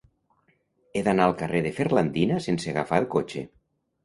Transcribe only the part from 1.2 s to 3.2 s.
al carrer de Ferlandina sense agafar el